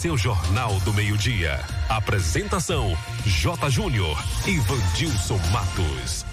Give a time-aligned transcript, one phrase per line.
[0.00, 1.60] Seu Jornal do Meio-Dia.
[1.86, 3.68] Apresentação: J.
[3.68, 6.24] Júnior e Vandilson Matos.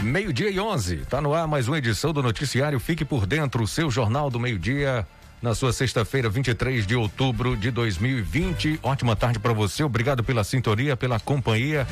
[0.00, 0.98] Meio-dia e 11.
[1.06, 5.04] Tá no ar mais uma edição do Noticiário Fique por Dentro, seu Jornal do Meio-Dia
[5.44, 8.80] na sua sexta-feira, 23 de outubro de 2020.
[8.82, 9.84] Ótima tarde para você.
[9.84, 11.86] Obrigado pela sintonia, pela companhia.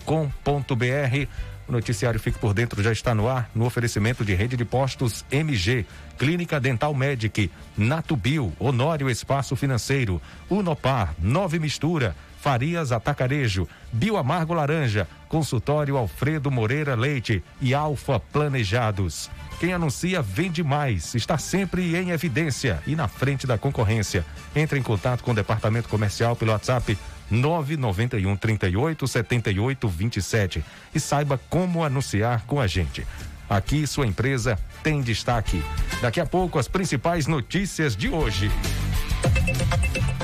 [1.72, 5.84] noticiário Fique por Dentro já está no ar no oferecimento de rede de postos MG,
[6.18, 15.96] Clínica Dental Medic, Natubio, Honório Espaço Financeiro, Unopar, Nove Mistura, Farias Atacarejo, Bioamargo Laranja, Consultório
[15.96, 19.30] Alfredo Moreira Leite e Alfa Planejados.
[19.60, 24.26] Quem anuncia vende mais, está sempre em evidência e na frente da concorrência.
[24.56, 26.98] Entre em contato com o departamento comercial pelo WhatsApp
[27.30, 33.06] 991 38 78 27 e saiba como anunciar com a gente.
[33.48, 35.62] Aqui sua empresa tem destaque.
[36.00, 38.50] Daqui a pouco as principais notícias de hoje.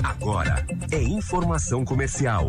[0.03, 2.49] Agora é informação comercial.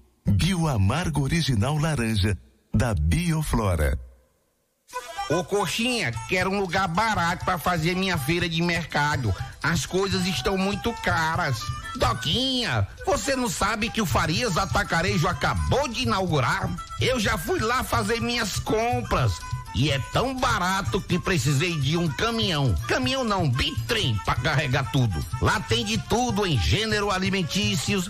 [0.25, 2.37] Bioamargo Original Laranja
[2.73, 3.99] da Bioflora.
[5.29, 9.33] Ô coxinha, quero um lugar barato para fazer minha feira de mercado.
[9.63, 11.61] As coisas estão muito caras.
[11.95, 16.69] Doquinha, você não sabe que o Farias Atacarejo acabou de inaugurar?
[16.99, 19.39] Eu já fui lá fazer minhas compras.
[19.73, 22.75] E é tão barato que precisei de um caminhão.
[22.87, 25.25] Caminhão não, bitrem para carregar tudo.
[25.41, 28.09] Lá tem de tudo em gênero alimentícios,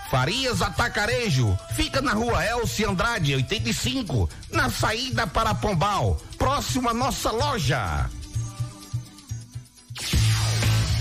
[0.11, 1.57] Farias Atacarejo.
[1.73, 8.09] Fica na rua Elci Andrade, 85, na saída para Pombal, próximo à nossa loja.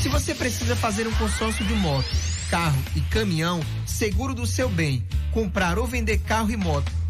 [0.00, 2.06] Se você precisa fazer um consórcio de moto,
[2.48, 6.99] carro e caminhão, seguro do seu bem, comprar ou vender carro e moto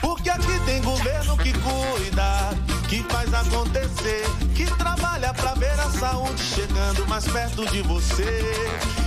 [0.00, 2.50] Porque aqui tem governo que cuida,
[2.88, 4.24] que faz acontecer,
[4.54, 8.42] que trabalha pra ver a saúde chegando mais perto de você.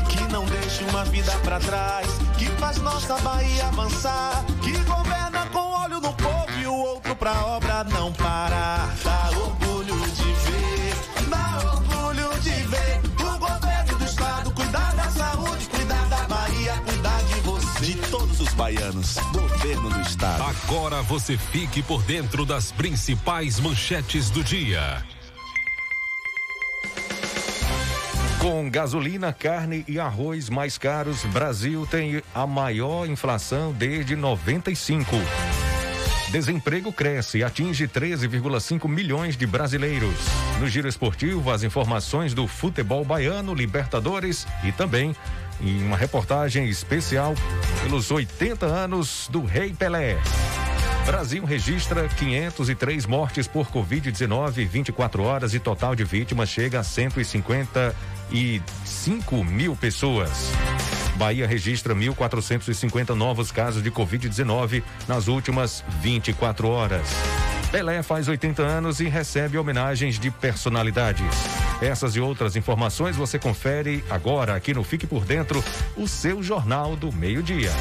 [0.09, 5.59] Que não deixa uma vida pra trás, que faz nossa Bahia avançar, que governa com
[5.83, 8.89] olho no povo e o outro pra obra não parar.
[9.03, 9.18] Dá
[19.79, 20.43] governo do estado.
[20.43, 25.03] Agora você fique por dentro das principais manchetes do dia.
[28.39, 35.15] Com gasolina, carne e arroz mais caros, Brasil tem a maior inflação desde 95.
[36.31, 40.15] Desemprego cresce e atinge 13,5 milhões de brasileiros.
[40.59, 45.15] No giro esportivo, as informações do futebol baiano, Libertadores e também
[45.61, 47.33] em uma reportagem especial
[47.83, 50.17] pelos 80 anos do Rei Pelé.
[51.05, 56.83] Brasil registra 503 mortes por Covid-19 em 24 horas e total de vítimas chega a
[56.83, 60.51] 155 mil pessoas.
[61.15, 67.07] Bahia registra 1.450 novos casos de Covid-19 nas últimas 24 horas.
[67.71, 71.58] Pelé faz 80 anos e recebe homenagens de personalidades.
[71.81, 75.63] Essas e outras informações você confere agora aqui no Fique por Dentro,
[75.95, 77.71] o seu Jornal do Meio-Dia.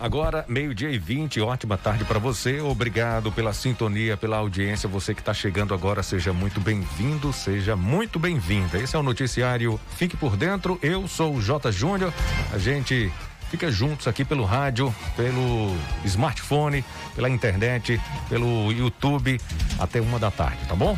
[0.00, 2.58] Agora, meio-dia e 20, ótima tarde para você.
[2.58, 4.88] Obrigado pela sintonia, pela audiência.
[4.88, 8.78] Você que está chegando agora, seja muito bem-vindo, seja muito bem-vinda.
[8.78, 10.78] Esse é o noticiário Fique por Dentro.
[10.82, 11.70] Eu sou o J.
[11.70, 12.14] Júnior.
[12.50, 13.12] A gente
[13.50, 15.76] fica juntos aqui pelo rádio, pelo
[16.06, 16.82] smartphone,
[17.14, 19.38] pela internet, pelo YouTube,
[19.78, 20.96] até uma da tarde, tá bom?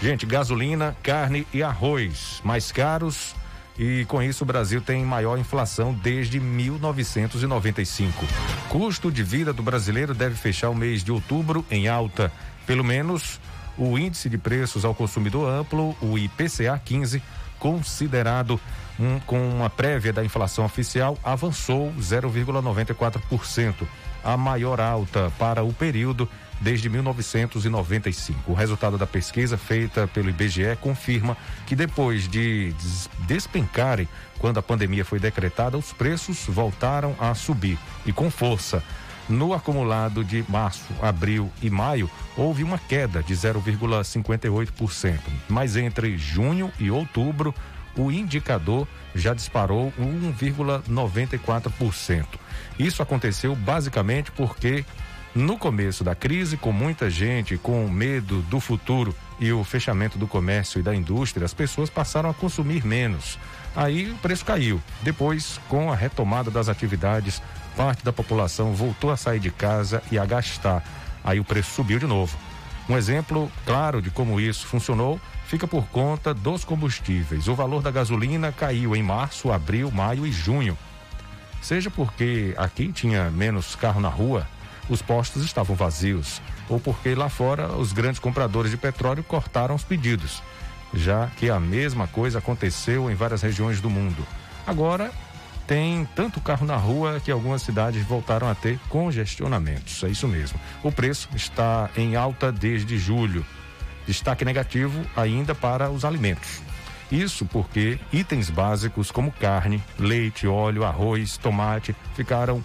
[0.00, 3.36] Gente, gasolina, carne e arroz mais caros
[3.78, 8.24] e com isso o Brasil tem maior inflação desde 1995.
[8.70, 12.32] Custo de vida do brasileiro deve fechar o mês de outubro em alta.
[12.66, 13.38] Pelo menos
[13.76, 17.22] o índice de preços ao consumidor amplo, o IPCA 15,
[17.58, 18.58] considerado
[18.98, 23.86] um, com uma prévia da inflação oficial, avançou 0,94%,
[24.24, 26.28] a maior alta para o período
[26.60, 28.50] desde 1995.
[28.50, 31.36] O resultado da pesquisa feita pelo IBGE confirma
[31.66, 32.74] que depois de
[33.26, 38.82] despencarem quando a pandemia foi decretada, os preços voltaram a subir e com força.
[39.28, 46.70] No acumulado de março, abril e maio, houve uma queda de 0,58%, mas entre junho
[46.78, 47.52] e outubro,
[47.96, 52.26] o indicador já disparou 1,94%.
[52.78, 54.84] Isso aconteceu basicamente porque
[55.34, 60.26] no começo da crise, com muita gente com medo do futuro e o fechamento do
[60.26, 63.38] comércio e da indústria, as pessoas passaram a consumir menos.
[63.74, 64.80] Aí o preço caiu.
[65.02, 67.42] Depois, com a retomada das atividades,
[67.76, 70.82] parte da população voltou a sair de casa e a gastar.
[71.22, 72.34] Aí o preço subiu de novo.
[72.88, 77.48] Um exemplo claro de como isso funcionou fica por conta dos combustíveis.
[77.48, 80.76] O valor da gasolina caiu em março, abril, maio e junho.
[81.62, 84.46] Seja porque aqui tinha menos carro na rua,
[84.88, 89.82] os postos estavam vazios, ou porque lá fora os grandes compradores de petróleo cortaram os
[89.82, 90.42] pedidos,
[90.94, 94.24] já que a mesma coisa aconteceu em várias regiões do mundo.
[94.66, 95.10] Agora,
[95.66, 100.02] tem tanto carro na rua que algumas cidades voltaram a ter congestionamentos.
[100.04, 100.60] É isso mesmo.
[100.82, 103.44] O preço está em alta desde julho.
[104.06, 106.62] Destaque negativo ainda para os alimentos.
[107.10, 112.62] Isso porque itens básicos como carne, leite, óleo, arroz, tomate ficaram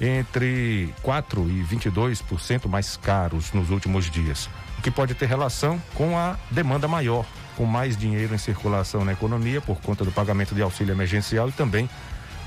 [0.00, 6.18] entre 4 e 22% mais caros nos últimos dias, o que pode ter relação com
[6.18, 7.24] a demanda maior,
[7.56, 11.52] com mais dinheiro em circulação na economia por conta do pagamento de auxílio emergencial e
[11.52, 11.88] também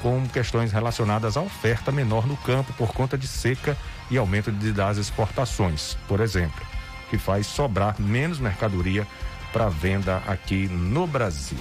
[0.02, 3.78] com questões relacionadas à oferta menor no campo por conta de seca
[4.12, 6.75] e aumento das exportações, por exemplo,
[7.10, 9.08] que faz sobrar menos mercadoria
[9.52, 11.58] para venda aqui no Brasil.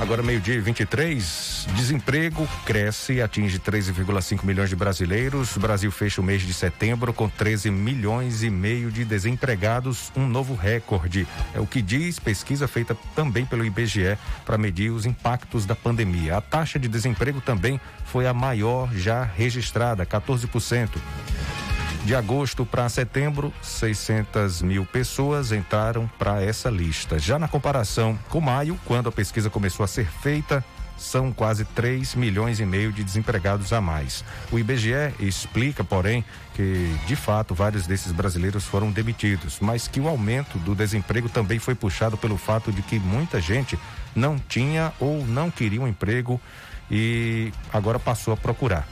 [0.00, 5.56] Agora, meio-dia e 23, desemprego cresce e atinge 13,5 milhões de brasileiros.
[5.56, 10.26] O Brasil fecha o mês de setembro com 13 milhões e meio de desempregados, um
[10.26, 11.26] novo recorde.
[11.54, 16.36] É o que diz pesquisa feita também pelo IBGE para medir os impactos da pandemia.
[16.36, 20.98] A taxa de desemprego também foi a maior já registrada, 14%.
[22.04, 27.18] De agosto para setembro, 600 mil pessoas entraram para essa lista.
[27.18, 30.64] Já na comparação com maio, quando a pesquisa começou a ser feita,
[30.98, 34.24] são quase 3 milhões e meio de desempregados a mais.
[34.50, 36.24] O IBGE explica, porém,
[36.54, 41.58] que de fato vários desses brasileiros foram demitidos, mas que o aumento do desemprego também
[41.58, 43.78] foi puxado pelo fato de que muita gente
[44.14, 46.40] não tinha ou não queria um emprego
[46.90, 48.86] e agora passou a procurar.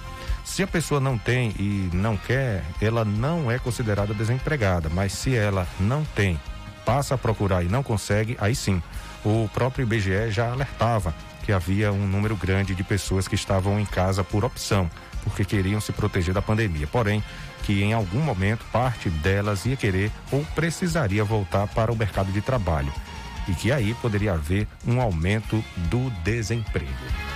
[0.44, 5.34] Se a pessoa não tem e não quer, ela não é considerada desempregada, mas se
[5.34, 6.40] ela não tem,
[6.84, 8.80] passa a procurar e não consegue, aí sim.
[9.24, 11.12] O próprio IBGE já alertava
[11.46, 14.90] que havia um número grande de pessoas que estavam em casa por opção,
[15.22, 16.88] porque queriam se proteger da pandemia.
[16.88, 17.22] Porém,
[17.62, 22.40] que em algum momento parte delas ia querer ou precisaria voltar para o mercado de
[22.40, 22.92] trabalho.
[23.46, 27.35] E que aí poderia haver um aumento do desemprego.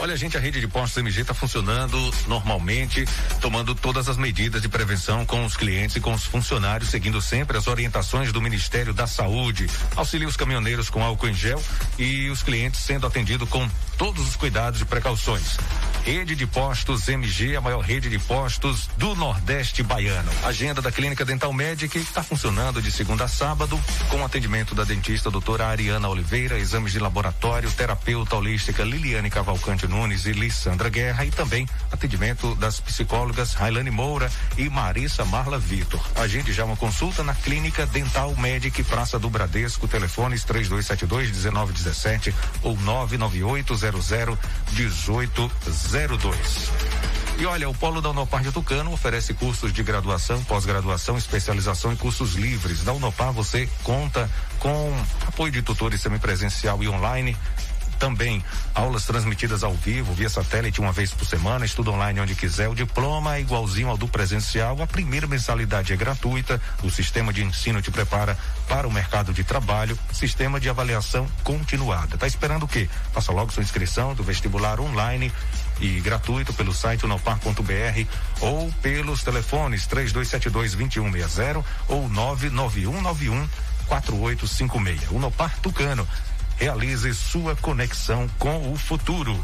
[0.00, 3.04] Olha, gente, a rede de postos MG está funcionando normalmente,
[3.40, 7.58] tomando todas as medidas de prevenção com os clientes e com os funcionários, seguindo sempre
[7.58, 9.68] as orientações do Ministério da Saúde.
[9.96, 11.60] Auxilia os caminhoneiros com álcool em gel
[11.98, 15.58] e os clientes sendo atendidos com todos os cuidados e precauções.
[16.04, 20.30] Rede de Postos MG, a maior rede de postos do Nordeste Baiano.
[20.44, 23.78] Agenda da Clínica Dental Medic está funcionando de segunda a sábado,
[24.08, 30.24] com atendimento da dentista doutora Ariana Oliveira, exames de laboratório, terapeuta holística Liliane Cavalcante Nunes
[30.24, 36.00] e Lissandra Guerra e também atendimento das psicólogas Railane Moura e Marissa Marla Vitor.
[36.14, 42.76] Agende já uma consulta na Clínica Dental Medic Praça do Bradesco, telefones 3272 1917 ou
[42.76, 46.70] 99800 1802.
[47.38, 51.96] E olha, o Polo da Unopar de Tucano oferece cursos de graduação, pós-graduação, especialização e
[51.96, 52.82] cursos livres.
[52.82, 54.28] Da Unopar você conta
[54.58, 54.92] com
[55.24, 57.36] apoio de tutores semipresencial e online
[57.98, 62.68] Também aulas transmitidas ao vivo, via satélite uma vez por semana, estudo online onde quiser.
[62.68, 64.80] O diploma é igualzinho ao do presencial.
[64.80, 66.60] A primeira mensalidade é gratuita.
[66.82, 68.38] O sistema de ensino te prepara
[68.68, 69.98] para o mercado de trabalho.
[70.12, 72.16] Sistema de avaliação continuada.
[72.16, 72.88] Tá esperando o quê?
[73.12, 75.32] Faça logo sua inscrição do vestibular online
[75.80, 78.06] e gratuito pelo site unopar.br
[78.40, 83.48] ou pelos telefones 3272 2160 ou 99191
[83.88, 85.10] 4856.
[85.10, 86.06] Unopar Tucano.
[86.58, 89.38] Realize sua conexão com o futuro.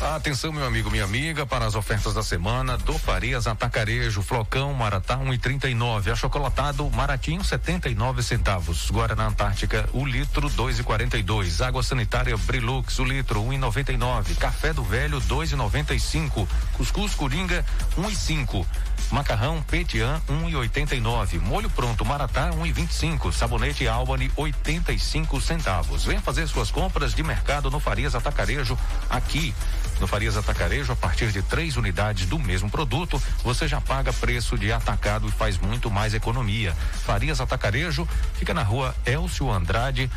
[0.00, 5.16] Atenção, meu amigo, minha amiga, para as ofertas da semana do Farias Atacarejo, Flocão, Maratá
[5.16, 13.04] 1,39, um achocolatado Maratinho 79 centavos, Guaraná Antártica, o litro 2,42, água sanitária Brilux, o
[13.04, 17.64] litro 1,99, café do velho 2,95, cuscuz Coringa
[17.96, 18.64] 1,5.
[19.10, 21.40] Macarrão Petian 1,89.
[21.40, 23.32] Molho pronto Maratá 1,25.
[23.32, 26.04] Sabonete Albany 85 centavos.
[26.04, 29.54] Venha fazer suas compras de mercado no Farias Atacarejo aqui.
[30.00, 34.58] No Farias Atacarejo, a partir de três unidades do mesmo produto, você já paga preço
[34.58, 36.74] de atacado e faz muito mais economia.
[37.04, 40.10] Farias Atacarejo fica na rua Elcio Andrade,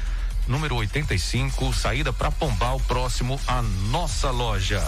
[0.48, 4.84] número 85, saída para Pombal, próximo à nossa loja.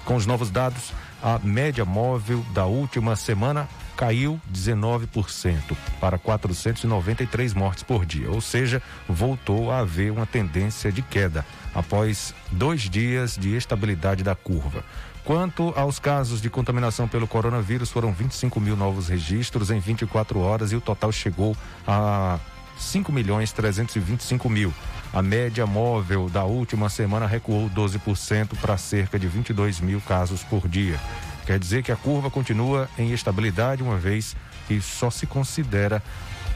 [0.04, 0.92] Com os novos dados,
[1.24, 3.66] a média móvel da última semana
[3.96, 11.02] caiu 19% para 493 mortes por dia, ou seja, voltou a haver uma tendência de
[11.02, 14.84] queda após dois dias de estabilidade da curva.
[15.24, 20.72] Quanto aos casos de contaminação pelo coronavírus, foram 25 mil novos registros em 24 horas
[20.72, 22.40] e o total chegou a
[22.78, 24.72] 5 milhões 325 mil.
[25.12, 30.68] A média móvel da última semana recuou 12% para cerca de 22 mil casos por
[30.68, 31.00] dia.
[31.46, 34.36] Quer dizer que a curva continua em estabilidade, uma vez
[34.68, 36.02] que só se considera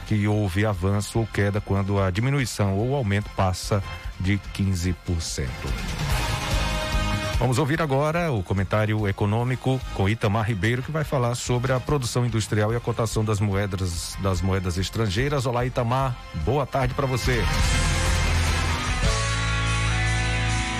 [0.08, 3.84] que houve avanço ou queda quando a diminuição ou aumento passa
[4.20, 5.48] de 15%.
[7.38, 12.26] Vamos ouvir agora o comentário econômico com Itamar Ribeiro, que vai falar sobre a produção
[12.26, 15.46] industrial e a cotação das moedas das moedas estrangeiras.
[15.46, 16.18] Olá, Itamar.
[16.44, 17.42] Boa tarde para você.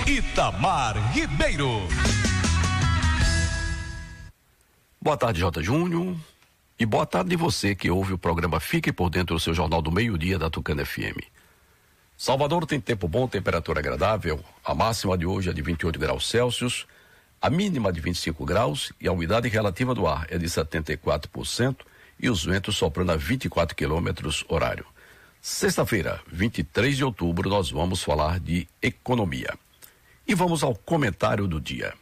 [0.06, 1.88] Itamar Ribeiro.
[5.02, 5.64] Boa tarde, J.
[5.64, 6.14] Júnior.
[6.78, 9.90] E boa tarde você que ouve o programa Fique por Dentro do seu Jornal do
[9.90, 11.24] Meio-Dia da Tucana FM.
[12.18, 14.44] Salvador tem tempo bom, temperatura agradável.
[14.62, 16.86] A máxima de hoje é de 28 graus Celsius,
[17.42, 21.78] a mínima de 25 graus e a umidade relativa do ar é de 74%
[22.20, 24.86] e os ventos soprando a 24 quilômetros horário.
[25.42, 29.58] Sexta-feira, 23 de outubro, nós vamos falar de economia.
[30.28, 31.94] E vamos ao comentário do dia.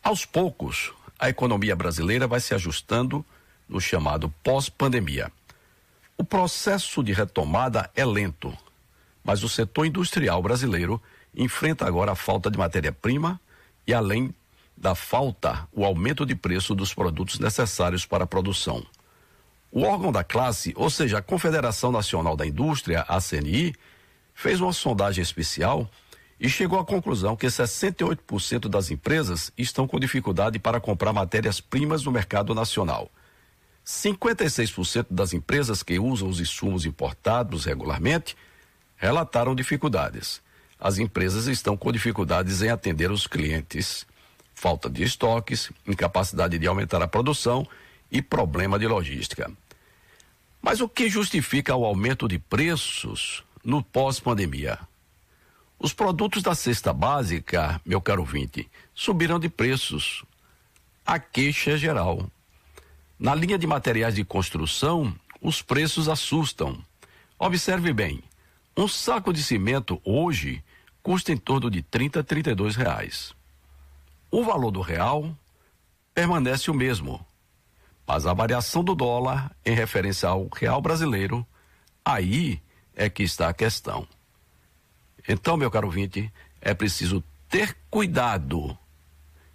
[0.00, 3.24] Aos poucos, a economia brasileira vai se ajustando
[3.68, 5.30] no chamado pós-pandemia.
[6.16, 8.56] O processo de retomada é lento,
[9.22, 11.00] mas o setor industrial brasileiro
[11.34, 13.40] enfrenta agora a falta de matéria-prima
[13.86, 14.34] e, além
[14.76, 18.84] da falta, o aumento de preço dos produtos necessários para a produção.
[19.70, 23.74] O órgão da classe, ou seja, a Confederação Nacional da Indústria, a CNI,
[24.34, 25.90] fez uma sondagem especial
[26.40, 32.12] e chegou à conclusão que 68% das empresas estão com dificuldade para comprar matérias-primas no
[32.12, 33.10] mercado nacional.
[33.84, 38.36] 56% das empresas que usam os insumos importados regularmente
[38.96, 40.40] relataram dificuldades.
[40.78, 44.06] As empresas estão com dificuldades em atender os clientes,
[44.54, 47.66] falta de estoques, incapacidade de aumentar a produção
[48.10, 49.50] e problema de logística.
[50.60, 54.78] Mas o que justifica o aumento de preços no pós-pandemia?
[55.80, 60.24] Os produtos da cesta básica, meu caro vinte, subiram de preços.
[61.06, 62.28] A queixa é geral.
[63.16, 66.82] Na linha de materiais de construção, os preços assustam.
[67.38, 68.22] Observe bem,
[68.76, 70.64] um saco de cimento hoje
[71.00, 73.32] custa em torno de 30 a 32 reais.
[74.32, 75.32] O valor do real
[76.12, 77.24] permanece o mesmo,
[78.04, 81.46] mas a variação do dólar em referência ao real brasileiro,
[82.04, 82.60] aí
[82.96, 84.08] é que está a questão.
[85.28, 88.76] Então, meu caro vinte, é preciso ter cuidado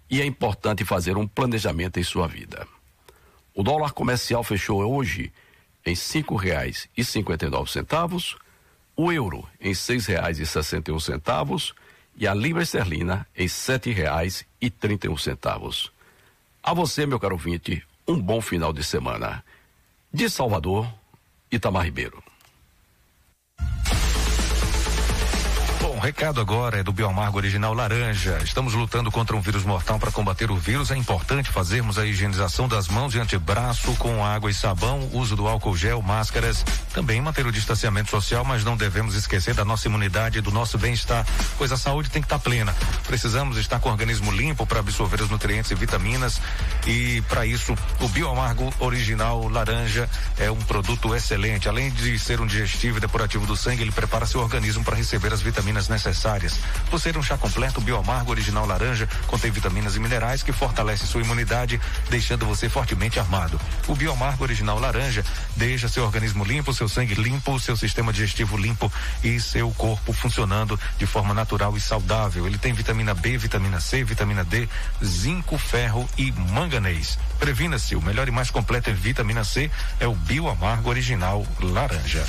[0.08, 2.66] e é importante fazer um planejamento em sua vida.
[3.52, 5.32] O dólar comercial fechou hoje
[5.84, 8.36] em cinco reais e cinquenta e nove centavos,
[8.96, 11.74] o euro em seis reais e sessenta e um centavos
[12.16, 15.92] e a libra esterlina em sete reais e trinta e um centavos.
[16.62, 19.44] A você, meu caro vinte, um bom final de semana.
[20.12, 20.88] De Salvador,
[21.50, 22.22] Itamar Ribeiro.
[26.04, 28.38] Recado agora é do Bioamargo Original Laranja.
[28.44, 29.98] Estamos lutando contra um vírus mortal.
[29.98, 34.50] Para combater o vírus, é importante fazermos a higienização das mãos e antebraço com água
[34.50, 36.62] e sabão, uso do álcool gel, máscaras.
[36.92, 40.76] Também manter o distanciamento social, mas não devemos esquecer da nossa imunidade e do nosso
[40.76, 42.76] bem-estar, pois a saúde tem que estar plena.
[43.06, 46.38] Precisamos estar com o organismo limpo para absorver os nutrientes e vitaminas.
[46.86, 51.66] E para isso, o Bioamargo Original Laranja é um produto excelente.
[51.66, 55.32] Além de ser um digestivo e depurativo do sangue, ele prepara seu organismo para receber
[55.32, 56.58] as vitaminas necessárias.
[56.90, 61.22] Por ser um chá completo, Bioamargo Original Laranja contém vitaminas e minerais que fortalece sua
[61.22, 61.80] imunidade,
[62.10, 63.60] deixando você fortemente armado.
[63.86, 65.24] O Bioamargo Original Laranja
[65.56, 70.78] deixa seu organismo limpo, seu sangue limpo, seu sistema digestivo limpo e seu corpo funcionando
[70.98, 72.46] de forma natural e saudável.
[72.46, 74.68] Ele tem vitamina B, vitamina C, vitamina D,
[75.04, 77.18] zinco, ferro e manganês.
[77.38, 82.24] Previna-se, o melhor e mais completo em vitamina C é o Bioamargo Original Laranja.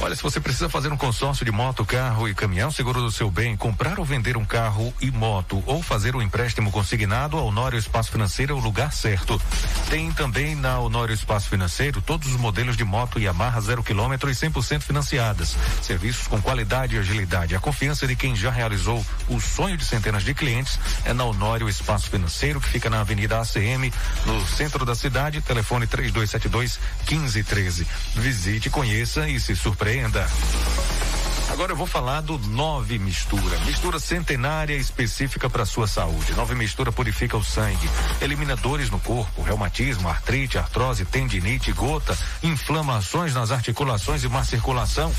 [0.00, 3.28] Olha, se você precisa fazer um consórcio de moto, carro e caminhão, seguro do seu
[3.32, 7.76] bem, comprar ou vender um carro e moto, ou fazer um empréstimo consignado, a Honório
[7.76, 9.42] Espaço Financeiro é o lugar certo.
[9.90, 14.34] Tem também na Honório Espaço Financeiro todos os modelos de moto Yamaha zero quilômetro e
[14.34, 15.56] 100% financiadas.
[15.82, 17.56] Serviços com qualidade e agilidade.
[17.56, 21.68] A confiança de quem já realizou o sonho de centenas de clientes é na Honório
[21.68, 23.92] Espaço Financeiro, que fica na Avenida ACM,
[24.24, 25.40] no centro da cidade.
[25.40, 26.78] Telefone 3272
[27.10, 27.84] 1513.
[28.14, 30.28] Visite, conheça e se surpreenda surpreenda.
[31.58, 33.58] Agora eu vou falar do Nove Mistura.
[33.66, 36.32] Mistura centenária específica para sua saúde.
[36.34, 37.90] Nove Mistura purifica o sangue,
[38.20, 45.12] elimina dores no corpo, reumatismo, artrite, artrose, tendinite, gota, inflamações nas articulações e má circulação.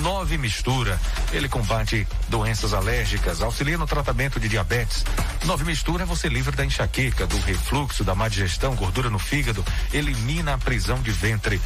[0.00, 0.96] Nove Mistura.
[1.32, 5.04] Ele combate doenças alérgicas, auxilia no tratamento de diabetes.
[5.44, 9.64] Nove Mistura é você livre da enxaqueca, do refluxo, da má digestão, gordura no fígado,
[9.92, 11.60] elimina a prisão de ventre.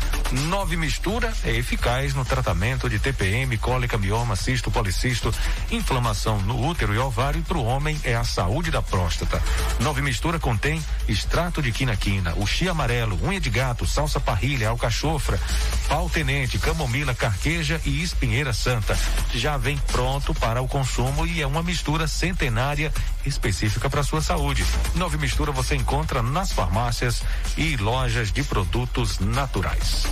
[0.48, 5.34] Nove Mistura é eficaz no tratamento de TPM, cólica mioma, cisto, policisto,
[5.72, 9.42] inflamação no útero e ovário e para o homem é a saúde da próstata.
[9.80, 15.40] Nove mistura contém extrato de quinaquina, uxi amarelo, unha de gato, salsa parrilha, alcachofra,
[15.88, 18.96] pau tenente, camomila, carqueja e espinheira santa.
[19.34, 22.92] Já vem pronto para o consumo e é uma mistura centenária
[23.26, 24.64] específica para sua saúde.
[24.94, 27.22] Nove mistura você encontra nas farmácias
[27.56, 30.04] e lojas de produtos naturais.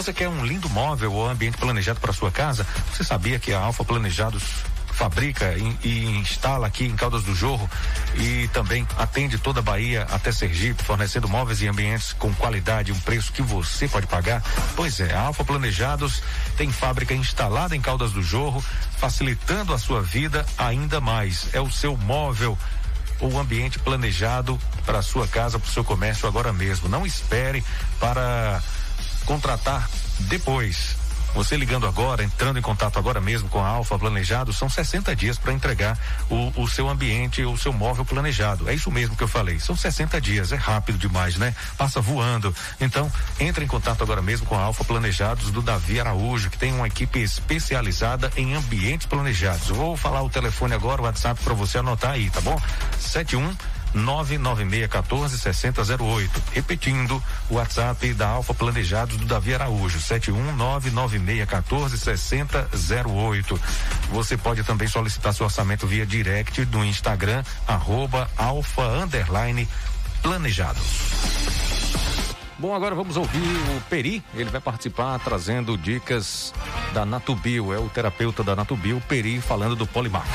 [0.00, 2.66] Você quer um lindo móvel ou ambiente planejado para sua casa?
[2.90, 4.42] Você sabia que a Alfa Planejados
[4.94, 7.68] fabrica e, instala aqui em Caldas do Jorro
[8.16, 13.00] e também atende toda a Bahia até Sergipe, fornecendo móveis e ambientes com qualidade um
[13.00, 14.42] preço que você pode pagar?
[14.74, 16.22] Pois é, a Alfa Planejados
[16.56, 18.64] tem fábrica instalada em Caldas do Jorro,
[18.96, 21.50] facilitando a sua vida ainda mais.
[21.52, 22.56] É o seu móvel
[23.20, 26.88] ou ambiente planejado para sua casa, para o seu comércio agora mesmo.
[26.88, 27.62] Não espere
[28.00, 28.62] para
[29.24, 29.88] contratar
[30.20, 31.00] depois.
[31.34, 35.38] Você ligando agora, entrando em contato agora mesmo com a Alfa Planejado, são 60 dias
[35.38, 35.96] para entregar
[36.28, 38.68] o, o, seu ambiente, o seu móvel planejado.
[38.68, 39.60] É isso mesmo que eu falei.
[39.60, 41.54] São 60 dias, é rápido demais, né?
[41.78, 42.54] Passa voando.
[42.80, 46.72] Então, entre em contato agora mesmo com a Alfa Planejados do Davi Araújo, que tem
[46.72, 49.68] uma equipe especializada em ambientes planejados.
[49.68, 52.60] Vou falar o telefone agora, o WhatsApp para você anotar aí, tá bom?
[52.98, 53.54] 71
[53.94, 56.42] 99614 6008.
[56.52, 63.60] Repetindo, o WhatsApp da Alfa Planejados do Davi Araújo, 7199614 6008.
[64.10, 69.68] Você pode também solicitar seu orçamento via direct do Instagram, arroba alfa underline
[70.22, 70.82] planejados.
[72.58, 74.22] Bom, agora vamos ouvir o Peri.
[74.34, 76.52] Ele vai participar trazendo dicas
[76.92, 77.72] da Natubio.
[77.72, 80.28] É o terapeuta da Natubio, Peri, falando do Polimax.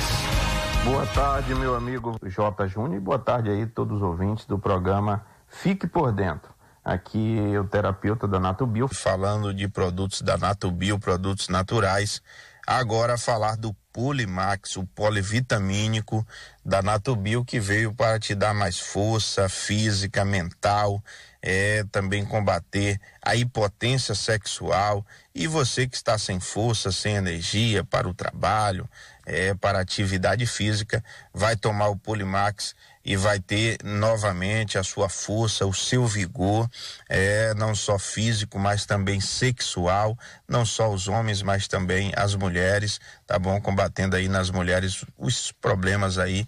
[0.86, 2.67] Boa tarde, meu amigo J.
[2.67, 6.54] Júnior, e boa tarde aí todos os ouvintes do programa Fique por Dentro.
[6.84, 12.21] Aqui é o terapeuta da Natubio, falando de produtos da Natubio, produtos naturais.
[12.67, 16.26] Agora falar do Polimax, o polivitamínico
[16.63, 21.02] da Natubio, que veio para te dar mais força física, mental,
[21.41, 25.06] é, também combater a hipotência sexual.
[25.34, 28.89] E você que está sem força, sem energia para o trabalho,
[29.25, 35.65] é, para atividade física, vai tomar o Polimax e vai ter novamente a sua força,
[35.65, 36.67] o seu vigor,
[37.07, 42.99] é, não só físico, mas também sexual, não só os homens, mas também as mulheres,
[43.27, 43.61] tá bom?
[43.61, 46.47] Combatendo aí nas mulheres os problemas aí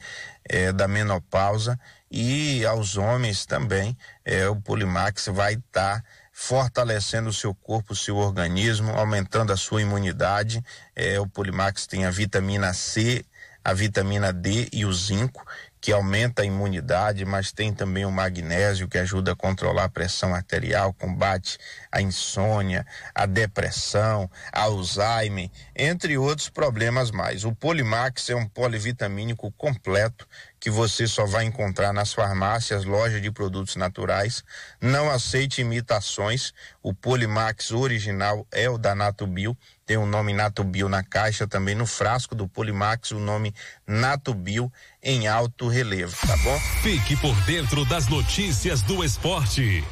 [0.50, 6.02] é, da menopausa e aos homens também, é, o Polimax vai estar.
[6.02, 6.04] Tá
[6.40, 10.64] fortalecendo o seu corpo, o seu organismo, aumentando a sua imunidade.
[10.96, 13.26] É, o Polimax tem a vitamina C,
[13.64, 15.44] a vitamina D e o zinco,
[15.82, 20.36] que aumenta a imunidade, mas tem também o magnésio que ajuda a controlar a pressão
[20.36, 21.58] arterial, combate
[21.92, 27.46] a insônia, a depressão, Alzheimer, entre outros problemas mais.
[27.46, 30.28] O Polimax é um polivitamínico completo
[30.60, 34.44] que você só vai encontrar nas farmácias, lojas de produtos naturais.
[34.82, 36.54] Não aceite imitações.
[36.82, 39.58] O Polimax original é o da Natubio.
[39.86, 43.54] Tem o nome Natubio na caixa, também no frasco do Polimax, o nome
[43.86, 46.60] Natubio em alto relevo, tá bom?
[46.82, 49.84] Fique por dentro das notícias do esporte.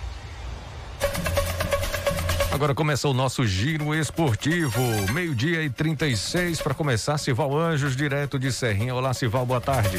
[2.51, 4.81] Agora começa o nosso giro esportivo.
[5.11, 7.17] Meio-dia e 36 para começar.
[7.17, 8.95] Sival Anjos, direto de Serrinha.
[8.95, 9.97] Olá, Sival, boa tarde.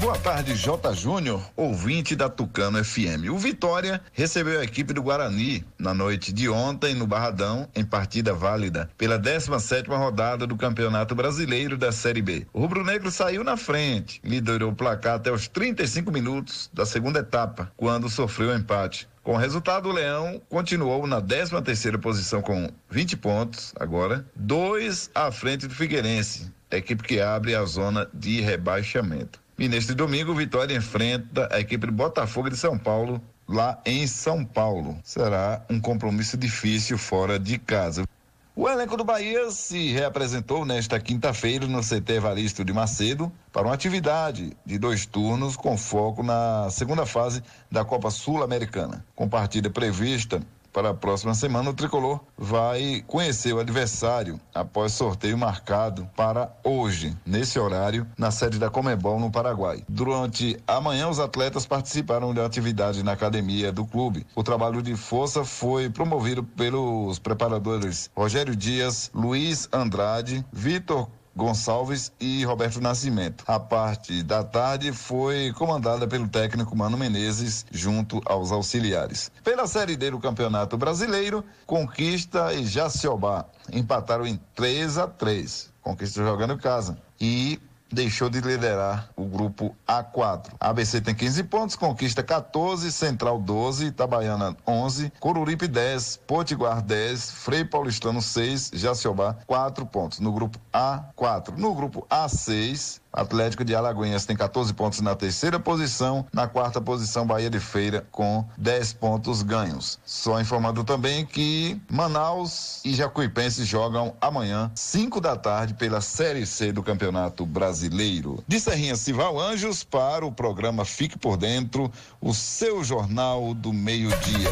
[0.00, 0.94] Boa tarde, J.
[0.94, 3.28] Júnior, ouvinte da Tucano FM.
[3.30, 8.32] O Vitória recebeu a equipe do Guarani na noite de ontem no Barradão, em partida
[8.32, 12.46] válida pela 17 rodada do Campeonato Brasileiro da Série B.
[12.50, 17.70] O rubro-negro saiu na frente, liderou o placar até os 35 minutos da segunda etapa,
[17.76, 19.06] quando sofreu o empate.
[19.22, 25.10] Com o resultado, o Leão continuou na 13 terceira posição com 20 pontos agora, dois
[25.14, 29.38] à frente do Figueirense, equipe que abre a zona de rebaixamento.
[29.60, 34.42] E neste domingo, Vitória enfrenta a equipe do Botafogo de São Paulo, lá em São
[34.42, 34.98] Paulo.
[35.04, 38.08] Será um compromisso difícil fora de casa.
[38.56, 43.74] O elenco do Bahia se reapresentou nesta quinta-feira no CT Evaristo de Macedo para uma
[43.74, 49.04] atividade de dois turnos com foco na segunda fase da Copa Sul-Americana.
[49.14, 50.40] Com partida prevista
[50.72, 57.16] para a próxima semana, o tricolor vai conhecer o adversário após sorteio marcado para hoje,
[57.24, 59.82] nesse horário, na sede da Comebol no Paraguai.
[59.88, 64.26] Durante a manhã, os atletas participaram de atividade na academia do clube.
[64.34, 72.44] O trabalho de força foi promovido pelos preparadores Rogério Dias, Luiz Andrade, Vitor Gonçalves e
[72.44, 73.44] Roberto Nascimento.
[73.46, 79.30] A parte da tarde foi comandada pelo técnico Mano Menezes junto aos auxiliares.
[79.44, 85.70] Pela Série D do Campeonato Brasileiro, Conquista e Jaciobá empataram em 3 a 3.
[85.80, 86.98] Conquista jogando em casa.
[87.20, 87.60] E
[87.92, 90.52] deixou de liderar o grupo A4.
[90.58, 97.30] A ABC tem 15 pontos, Conquista 14, Central 12, Itabaiana 11, Coruripe 10, Potiguar 10,
[97.32, 100.20] Frei Paulistano 6, Jaciobá 4 pontos.
[100.20, 101.56] No grupo A4.
[101.56, 107.26] No grupo A6, Atlético de Alagoinhas tem 14 pontos na terceira posição, na quarta posição
[107.26, 109.98] Bahia de Feira com 10 pontos ganhos.
[110.04, 116.72] Só informando também que Manaus e Jacuipense jogam amanhã, 5 da tarde, pela Série C
[116.72, 118.42] do Campeonato Brasileiro.
[118.46, 124.50] De Serrinha Cival Anjos para o programa Fique por Dentro, o seu jornal do meio-dia.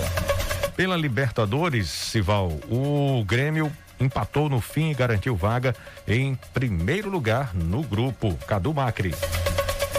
[0.77, 5.75] Pela Libertadores, Sival, o Grêmio empatou no fim e garantiu vaga
[6.07, 8.35] em primeiro lugar no grupo.
[8.47, 9.15] Cadu Macri.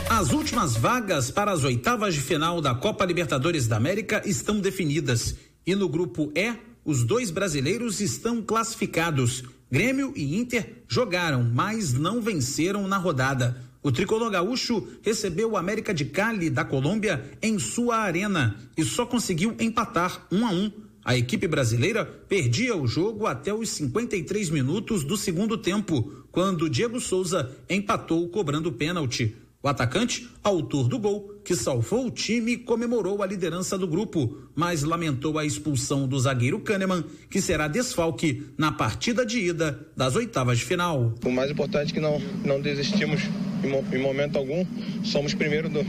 [0.09, 5.35] As últimas vagas para as oitavas de final da Copa Libertadores da América estão definidas.
[5.65, 9.43] E no grupo E, os dois brasileiros estão classificados.
[9.71, 13.61] Grêmio e Inter jogaram, mas não venceram na rodada.
[13.83, 19.05] O tricolor gaúcho recebeu o América de Cali da Colômbia em sua arena e só
[19.05, 20.71] conseguiu empatar um a um
[21.03, 26.99] a equipe brasileira perdia o jogo até os 53 minutos do segundo tempo, quando Diego
[26.99, 29.35] Souza empatou cobrando pênalti.
[29.61, 34.83] O atacante, autor do gol, que salvou o time, comemorou a liderança do grupo, mas
[34.83, 40.59] lamentou a expulsão do zagueiro Kahneman, que será desfalque na partida de ida das oitavas
[40.59, 41.13] de final.
[41.25, 43.21] O mais importante é que não, não desistimos
[43.61, 44.65] em, em momento algum,
[45.03, 45.83] somos primeiro do,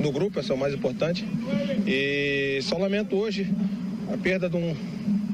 [0.00, 1.26] do grupo, esse é o mais importante.
[1.84, 3.52] E só lamento hoje
[4.12, 4.76] a perda de um,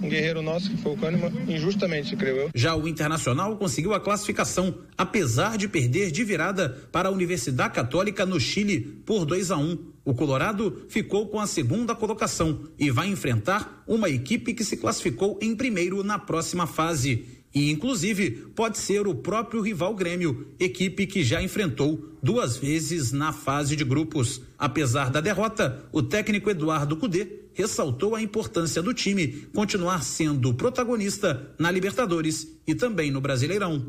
[0.02, 2.50] um guerreiro nosso, que foi o Kahneman, injustamente, creio eu.
[2.54, 8.24] Já o Internacional conseguiu a classificação, apesar de perder de virada para a Universidade Católica
[8.24, 9.60] no Chile por 2 a 1.
[9.60, 9.78] Um.
[10.04, 15.38] O Colorado ficou com a segunda colocação e vai enfrentar uma equipe que se classificou
[15.42, 17.40] em primeiro na próxima fase.
[17.54, 23.32] E, inclusive, pode ser o próprio rival Grêmio, equipe que já enfrentou duas vezes na
[23.32, 24.40] fase de grupos.
[24.60, 31.50] Apesar da derrota, o técnico Eduardo Cudê ressaltou a importância do time continuar sendo protagonista
[31.58, 33.86] na Libertadores e também no Brasileirão.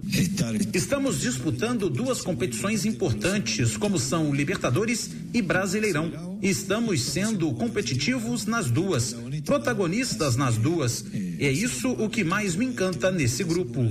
[0.73, 6.39] Estamos disputando duas competições importantes, como são Libertadores e Brasileirão.
[6.41, 9.13] Estamos sendo competitivos nas duas,
[9.45, 11.05] protagonistas nas duas.
[11.37, 13.81] É isso o que mais me encanta nesse grupo.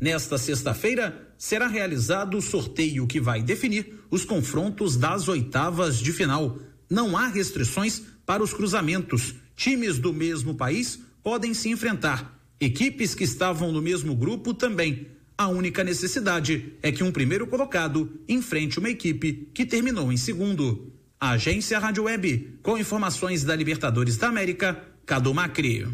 [0.00, 6.56] Nesta sexta-feira, será realizado o sorteio que vai definir os confrontos das oitavas de final.
[6.88, 9.34] Não há restrições para os cruzamentos.
[9.56, 12.40] Times do mesmo país podem se enfrentar.
[12.60, 15.08] Equipes que estavam no mesmo grupo também.
[15.36, 20.92] A única necessidade é que um primeiro colocado enfrente uma equipe que terminou em segundo.
[21.18, 25.88] A agência Rádio Web, com informações da Libertadores da América, Cadu Macri.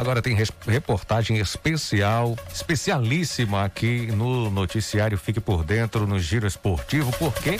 [0.00, 0.34] Agora tem
[0.66, 7.58] reportagem especial, especialíssima aqui no noticiário Fique por Dentro no Giro Esportivo, porque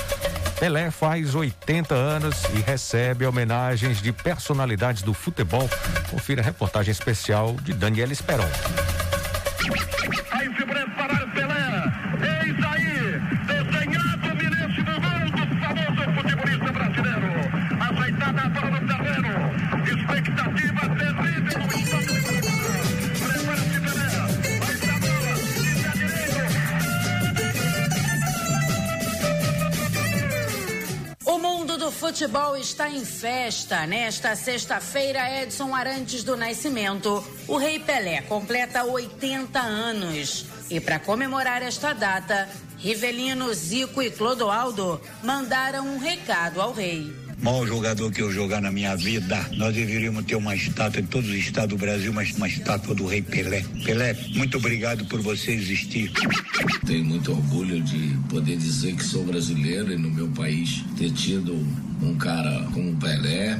[0.58, 5.68] Pelé faz 80 anos e recebe homenagens de personalidades do futebol.
[6.10, 8.48] Confira a reportagem especial de Daniela Esperon.
[32.20, 33.86] Futebol está em festa.
[33.86, 40.44] Nesta sexta-feira, Edson Arantes do Nascimento, o Rei Pelé completa 80 anos.
[40.68, 47.29] E para comemorar esta data, Rivelino, Zico e Clodoaldo mandaram um recado ao rei.
[47.42, 51.30] Maior jogador que eu jogar na minha vida, nós deveríamos ter uma estátua em todos
[51.30, 53.64] os estados do Brasil, mas uma estátua do Rei Pelé.
[53.82, 56.12] Pelé, muito obrigado por você existir.
[56.86, 61.54] Tenho muito orgulho de poder dizer que sou brasileiro e no meu país ter tido
[62.02, 63.58] um cara como Pelé.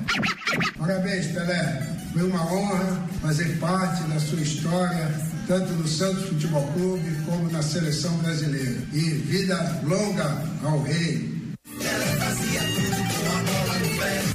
[0.79, 1.97] Parabéns, Pelé.
[2.13, 5.11] Foi uma honra fazer parte da sua história,
[5.47, 8.83] tanto no Santos Futebol Clube como na seleção brasileira.
[8.93, 11.31] E vida longa ao rei.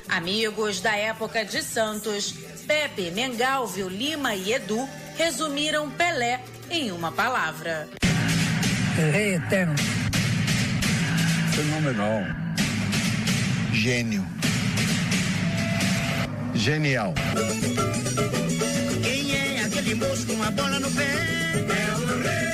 [0.10, 2.34] Amigos da época de Santos,
[2.66, 7.88] Pepe, Mengalvio, Lima e Edu resumiram Pelé em uma palavra.
[9.12, 9.76] Rei eterno.
[11.54, 12.24] Fenomenal.
[13.74, 14.26] Gênio.
[16.54, 17.14] Genial.
[19.04, 21.04] Quem é aquele moço com uma bola no pé?
[21.04, 22.45] É o Rei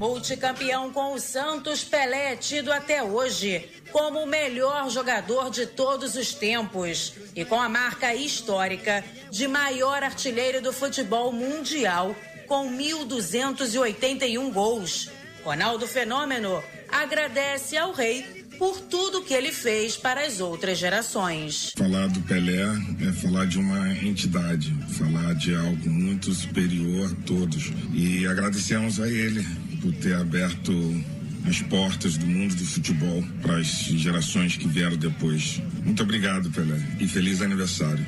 [0.00, 6.16] Multicampeão com o Santos, Pelé é tido até hoje como o melhor jogador de todos
[6.16, 12.14] os tempos e com a marca histórica de maior artilheiro do futebol mundial,
[12.46, 15.10] com 1.281 gols.
[15.42, 21.72] Ronaldo Fenômeno agradece ao rei por tudo que ele fez para as outras gerações.
[21.76, 22.64] Falar do Pelé
[23.06, 27.70] é falar de uma entidade, falar de algo muito superior a todos.
[27.92, 29.44] E agradecemos a ele
[29.86, 30.72] por ter aberto
[31.48, 35.62] as portas do mundo do futebol para as gerações que vieram depois.
[35.84, 38.04] Muito obrigado, Pelé, e feliz aniversário.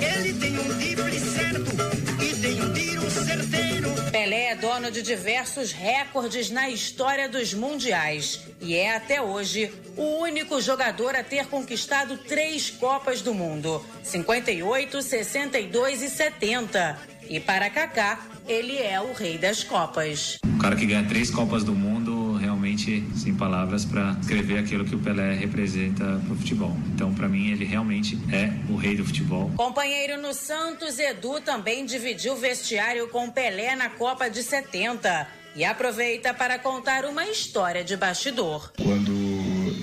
[0.00, 3.90] Ele tem um drible certo e tem um tiro certeiro.
[4.12, 10.22] Pelé é dono de diversos recordes na história dos mundiais e é até hoje o
[10.22, 17.13] único jogador a ter conquistado três Copas do Mundo: 58, 62 e 70.
[17.28, 20.38] E para Kaká, ele é o rei das Copas.
[20.44, 24.94] O cara que ganha três Copas do Mundo, realmente sem palavras para escrever aquilo que
[24.94, 26.76] o Pelé representa para o futebol.
[26.94, 29.50] Então, para mim, ele realmente é o rei do futebol.
[29.56, 36.34] Companheiro no Santos, Edu também dividiu vestiário com Pelé na Copa de 70 e aproveita
[36.34, 38.72] para contar uma história de bastidor.
[38.82, 39.12] Quando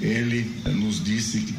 [0.01, 0.90] ele que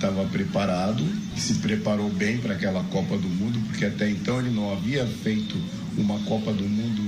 [0.03, 4.73] estava preparado, se preparou bem para aquela Copa do Mundo, porque até então ele não
[4.73, 5.57] havia feito
[5.97, 7.03] uma Copa do Mundo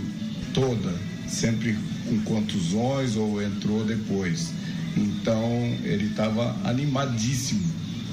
[0.55, 0.95] toda,
[1.27, 1.77] sempre
[2.09, 4.53] com contusões ou entrou depois.
[4.97, 5.51] Então
[5.83, 7.65] ele estava animadíssimo.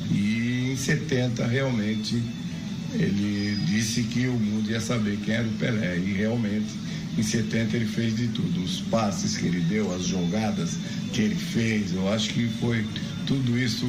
[0.09, 2.19] E em 70 realmente
[2.95, 5.99] ele disse que o mundo ia saber quem era o Pelé.
[5.99, 6.73] E realmente
[7.15, 8.63] em 70 ele fez de tudo.
[8.63, 10.71] Os passes que ele deu, as jogadas
[11.13, 12.83] que ele fez, eu acho que foi
[13.27, 13.87] tudo isso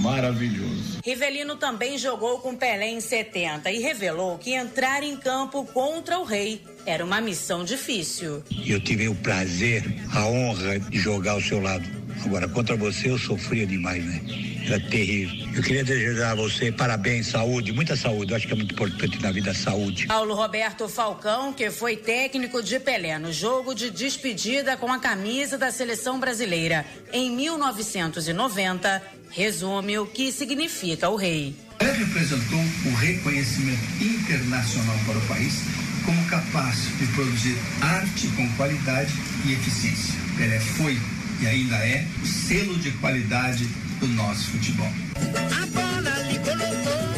[0.00, 1.00] maravilhoso.
[1.04, 6.24] Rivelino também jogou com Pelé em 70 e revelou que entrar em campo contra o
[6.24, 8.42] rei era uma missão difícil.
[8.66, 11.88] Eu tive o prazer, a honra de jogar ao seu lado.
[12.24, 14.20] Agora, contra você eu sofria demais, né?
[14.66, 15.48] Era terrível.
[15.54, 18.32] Eu queria desejar a você parabéns, saúde, muita saúde.
[18.32, 20.06] Eu acho que é muito importante na vida a saúde.
[20.06, 25.56] Paulo Roberto Falcão, que foi técnico de Pelé no jogo de despedida com a camisa
[25.56, 31.54] da seleção brasileira em 1990, resume o que significa o rei.
[31.78, 35.62] Pelé representou o reconhecimento internacional para o país
[36.04, 39.12] como capaz de produzir arte com qualidade
[39.44, 40.14] e eficiência.
[40.36, 40.98] Pelé foi
[41.40, 43.64] e ainda é o selo de qualidade
[43.98, 44.92] do nosso futebol.
[45.16, 47.09] A bola lhe colocou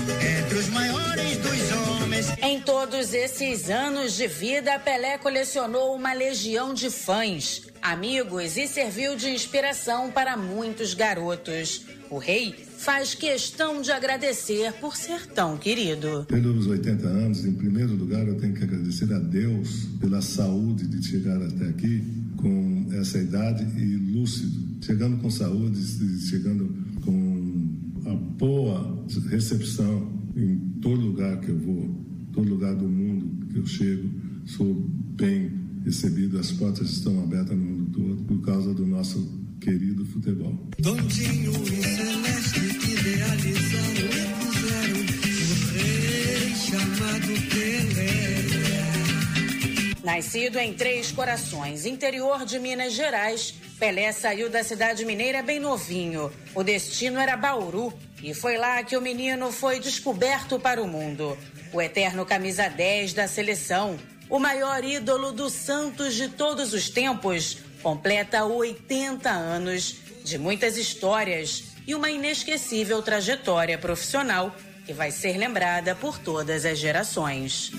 [0.52, 2.26] entre os maiores dos homens.
[2.42, 9.16] Em todos esses anos de vida, Pelé colecionou uma legião de fãs, amigos e serviu
[9.16, 11.86] de inspiração para muitos garotos.
[12.10, 16.26] O rei faz questão de agradecer por ser tão querido.
[16.28, 21.02] Pelos 80 anos, em primeiro lugar, eu tenho que agradecer a Deus pela saúde de
[21.02, 22.04] chegar até aqui
[22.36, 25.80] com essa idade e lúcido, chegando com saúde,
[26.28, 26.68] chegando
[27.02, 31.88] com a boa recepção em todo lugar que eu vou,
[32.32, 34.08] todo lugar do mundo que eu chego,
[34.46, 35.52] sou bem
[35.84, 40.58] recebido, as portas estão abertas no mundo todo por causa do nosso querido futebol.
[40.78, 42.60] Dondinho e Celeste
[42.92, 44.08] idealizaram
[44.88, 48.42] e o rei chamado Pelé.
[50.04, 56.30] Nascido em Três Corações, interior de Minas Gerais, Pelé saiu da cidade mineira bem novinho.
[56.54, 57.92] O destino era Bauru
[58.22, 61.36] e foi lá que o menino foi descoberto para o mundo.
[61.72, 63.98] O eterno camisa 10 da seleção,
[64.30, 71.64] o maior ídolo do Santos de todos os tempos, completa 80 anos de muitas histórias
[71.86, 74.54] e uma inesquecível trajetória profissional
[74.86, 77.72] que vai ser lembrada por todas as gerações.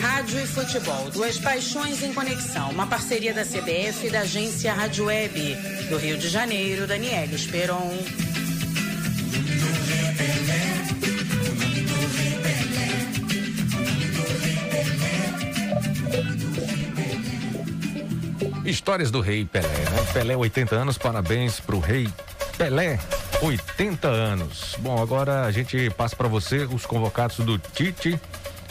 [0.00, 5.06] Rádio e futebol, duas paixões em conexão, uma parceria da CBF e da agência Rádio
[5.06, 5.56] Web.
[5.88, 7.96] Do Rio de Janeiro, Daniel Esperon.
[18.64, 20.06] Histórias do Rei Pelé, né?
[20.12, 22.08] Pelé, 80 anos, parabéns pro Rei
[22.58, 22.98] Pelé,
[23.40, 24.74] 80 anos.
[24.78, 28.18] Bom, agora a gente passa para você os convocados do Tite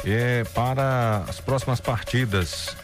[0.05, 2.75] é, para as próximas partidas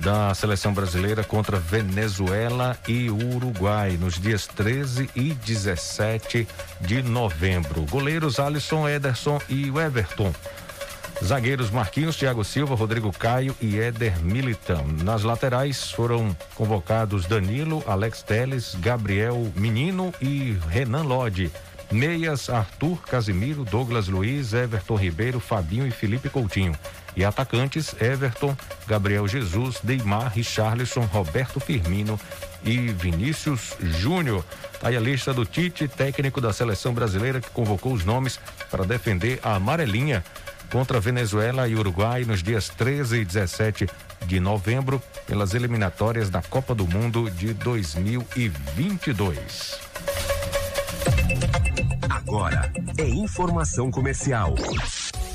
[0.00, 6.48] da seleção brasileira contra Venezuela e Uruguai nos dias 13 e 17
[6.80, 7.82] de novembro.
[7.82, 10.32] Goleiros Alisson, Ederson e Everton.
[11.22, 14.86] Zagueiros Marquinhos, Thiago Silva, Rodrigo Caio e Éder Militão.
[15.04, 21.52] Nas laterais foram convocados Danilo, Alex Teles, Gabriel Menino e Renan Lodi.
[21.92, 26.72] Meias, Arthur Casimiro, Douglas Luiz, Everton Ribeiro, Fabinho e Felipe Coutinho.
[27.16, 28.56] E atacantes, Everton,
[28.86, 32.18] Gabriel Jesus, Neymar, Richarlison, Roberto Firmino
[32.64, 34.44] e Vinícius Júnior.
[34.82, 38.38] Aí a lista do Tite, técnico da seleção brasileira, que convocou os nomes
[38.70, 40.24] para defender a amarelinha
[40.70, 43.88] contra Venezuela e Uruguai nos dias 13 e 17
[44.26, 49.80] de novembro pelas eliminatórias da Copa do Mundo de 2022.
[52.08, 54.54] Agora é informação comercial.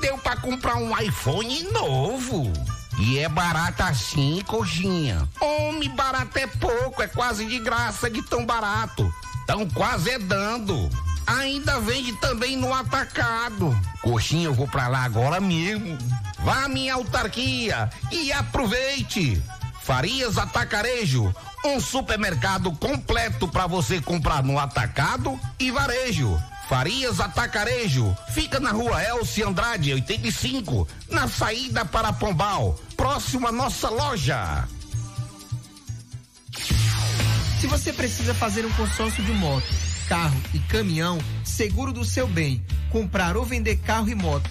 [0.00, 2.52] deu para comprar um iPhone novo.
[2.98, 5.28] E é barata assim, coxinha.
[5.40, 9.12] Homem, barato é pouco, é quase de graça de tão barato.
[9.46, 10.88] Tão quase é dando.
[11.26, 13.76] Ainda vende também no atacado.
[14.00, 15.98] Coxinha, eu vou pra lá agora mesmo.
[16.38, 19.42] Vá à minha autarquia e aproveite.
[19.82, 21.32] Farias Atacarejo,
[21.64, 26.42] um supermercado completo para você comprar no atacado e varejo.
[26.68, 33.88] Farias Atacarejo, fica na rua Elci Andrade, 85, na saída para Pombal, próximo à nossa
[33.88, 34.66] loja.
[37.60, 39.66] Se você precisa fazer um consórcio de moto,
[40.08, 44.50] carro e caminhão, seguro do seu bem, comprar ou vender carro e moto,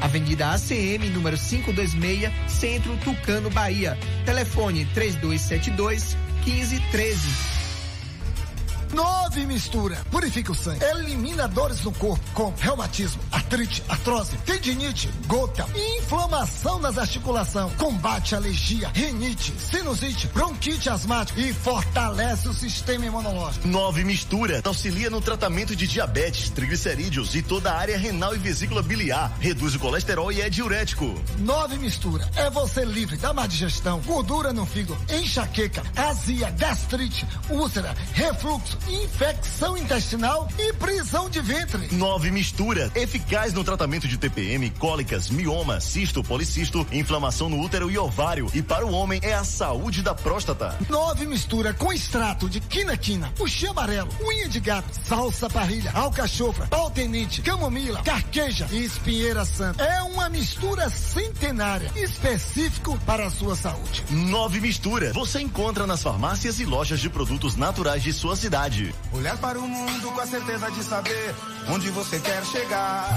[0.00, 3.98] Avenida ACM, número 526, Centro Tucano, Bahia.
[4.24, 7.58] Telefone 3272 1513.
[8.94, 9.96] Nove mistura.
[10.10, 10.82] Purifica o sangue.
[10.84, 15.66] Elimina dores no corpo, como reumatismo, artrite, artrose, tendinite, gota,
[15.98, 17.72] inflamação nas articulações.
[17.76, 23.66] Combate alergia, rinite, sinusite, bronquite asmática e fortalece o sistema imunológico.
[23.66, 24.60] Nove mistura.
[24.64, 29.34] Auxilia no tratamento de diabetes, triglicerídeos e toda a área renal e vesícula biliar.
[29.40, 31.06] Reduz o colesterol e é diurético.
[31.38, 32.28] Nove mistura.
[32.36, 39.76] É você livre da má digestão, gordura no fígado, enxaqueca, azia, gastrite, úlcera, refluxo infecção
[39.76, 41.88] intestinal e prisão de ventre.
[41.94, 47.96] Nove mistura, eficaz no tratamento de TPM, cólicas, mioma, cisto, policisto, inflamação no útero e
[47.96, 48.50] ovário.
[48.52, 50.76] E para o homem é a saúde da próstata.
[50.88, 57.40] Nove mistura com extrato de quina-quina, puxê amarelo, unha de gato, salsa parrilha, alcachofra, paltenite,
[57.40, 59.84] camomila, carqueja e espinheira santa.
[59.84, 64.04] É uma mistura centenária, específico para a sua saúde.
[64.10, 68.92] Nove mistura, você encontra nas farmácias e lojas de produtos naturais de sua cidade.
[69.12, 71.34] Olhar para o mundo com a certeza de saber
[71.68, 73.16] onde você quer chegar.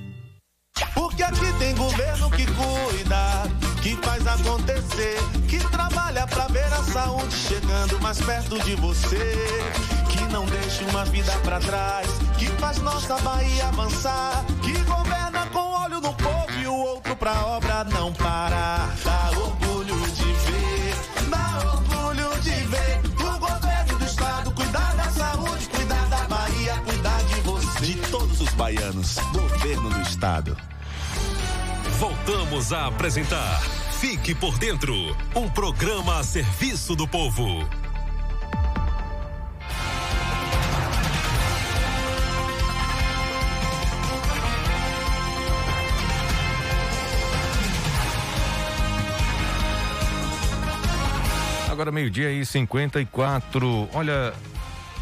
[0.93, 3.43] Porque aqui tem governo que cuida,
[3.81, 5.17] que faz acontecer,
[5.47, 9.35] que trabalha pra ver a saúde chegando mais perto de você,
[10.09, 15.59] que não deixa uma vida pra trás, que faz nossa Bahia avançar, que governa com
[15.83, 18.93] olho no povo e o outro pra obra não parar.
[19.03, 20.95] Dá orgulho de ver,
[21.29, 27.23] dá orgulho de ver o governo do estado cuidar da saúde, cuidar da Bahia, cuidar
[27.23, 27.85] de você.
[27.85, 30.57] De todos os baianos, governo do estado.
[32.01, 33.61] Voltamos a apresentar
[33.99, 34.95] Fique por Dentro
[35.35, 37.63] um programa a serviço do povo.
[51.69, 53.89] Agora meio-dia e 54.
[53.93, 54.33] Olha,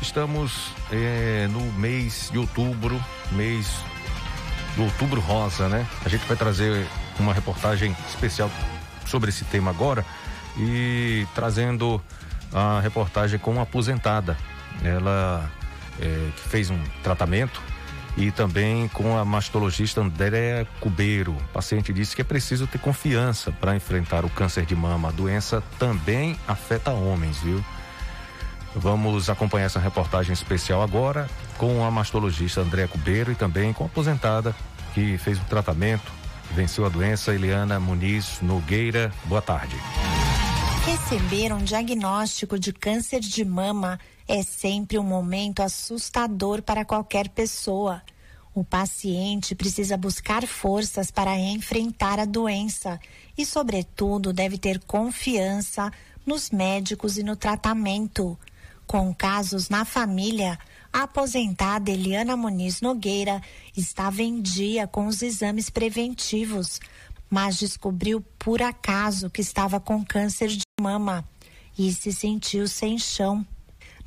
[0.02, 3.82] estamos é, no mês de outubro, mês
[4.80, 5.86] do Outubro Rosa, né?
[6.06, 6.88] A gente vai trazer
[7.20, 8.50] uma reportagem especial
[9.06, 10.06] sobre esse tema agora
[10.58, 12.02] e trazendo
[12.54, 14.38] a reportagem com uma aposentada.
[14.82, 15.52] Ela
[16.00, 17.62] é, que fez um tratamento
[18.16, 21.34] e também com a mastologista Andréa Cubeiro.
[21.34, 25.10] O paciente disse que é preciso ter confiança para enfrentar o câncer de mama.
[25.10, 27.62] A doença também afeta homens, viu?
[28.74, 33.88] Vamos acompanhar essa reportagem especial agora com a mastologista Andréa Cubeiro e também com a
[33.88, 34.56] aposentada
[34.94, 36.12] que fez o tratamento,
[36.52, 39.12] venceu a doença, Eliana Muniz Nogueira.
[39.26, 39.76] Boa tarde.
[40.86, 48.02] Receber um diagnóstico de câncer de mama é sempre um momento assustador para qualquer pessoa.
[48.54, 53.00] O paciente precisa buscar forças para enfrentar a doença
[53.38, 55.92] e, sobretudo, deve ter confiança
[56.26, 58.38] nos médicos e no tratamento.
[58.86, 60.58] Com casos na família,
[60.92, 63.42] a aposentada Eliana Muniz Nogueira
[63.76, 66.80] estava em dia com os exames preventivos,
[67.30, 71.24] mas descobriu por acaso que estava com câncer de mama
[71.78, 73.46] e se sentiu sem chão.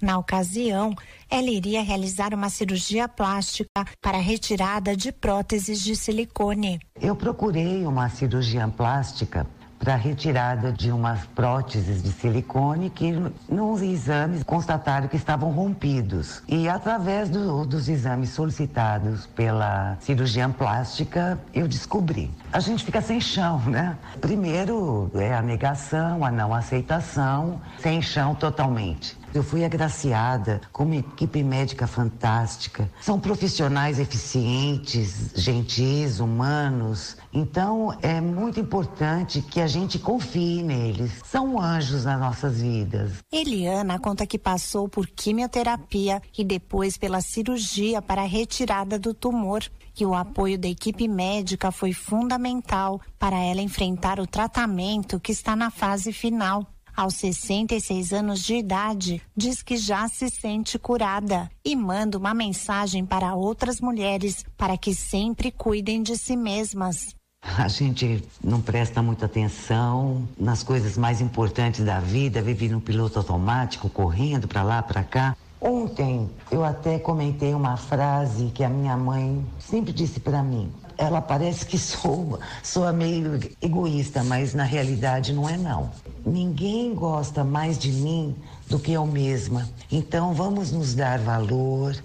[0.01, 0.97] Na ocasião,
[1.31, 6.81] ela iria realizar uma cirurgia plástica para retirada de próteses de silicone.
[7.01, 9.47] Eu procurei uma cirurgia plástica
[9.83, 13.13] para retirada de umas próteses de silicone que
[13.49, 16.41] nos exames constataram que estavam rompidos.
[16.47, 22.31] E através do, dos exames solicitados pela cirurgia plástica, eu descobri.
[22.53, 23.97] A gente fica sem chão, né?
[24.21, 29.21] Primeiro é a negação, a não aceitação, sem chão totalmente.
[29.35, 32.91] Eu fui agraciada com uma equipe médica fantástica.
[33.01, 37.17] São profissionais eficientes, gentis, humanos.
[37.33, 41.13] Então é muito importante que a gente confie neles.
[41.25, 43.13] São anjos nas nossas vidas.
[43.33, 49.63] Eliana conta que passou por quimioterapia e depois pela cirurgia para a retirada do tumor.
[49.99, 55.55] E o apoio da equipe médica foi fundamental para ela enfrentar o tratamento que está
[55.55, 56.67] na fase final
[56.97, 63.05] aos 66 anos de idade, diz que já se sente curada e manda uma mensagem
[63.05, 67.15] para outras mulheres para que sempre cuidem de si mesmas.
[67.43, 73.19] A gente não presta muita atenção nas coisas mais importantes da vida, vive no piloto
[73.19, 75.37] automático, correndo para lá, para cá.
[75.61, 81.21] Ontem eu até comentei uma frase que a minha mãe sempre disse para mim: ela
[81.21, 85.91] parece que soa, soa meio egoísta, mas na realidade não é não.
[86.25, 88.35] Ninguém gosta mais de mim
[88.69, 89.69] do que eu mesma.
[89.91, 91.97] Então vamos nos dar valor,